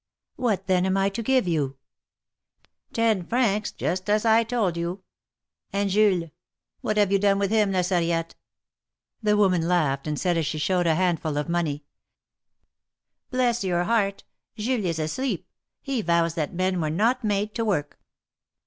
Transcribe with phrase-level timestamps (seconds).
[0.35, 1.77] "What, then, am I to give you?"
[2.91, 5.03] "Ten francs— just as I told you!
[5.71, 6.31] And Jules—
[6.81, 7.71] what have you done with him.
[7.71, 8.33] La Sarriette?"
[9.21, 11.83] The woman laughed, and said as she showed a handful of money:
[13.29, 14.23] "Bless your heart,
[14.57, 15.47] Jules is asleep!
[15.83, 17.99] He vows that men were not made to work."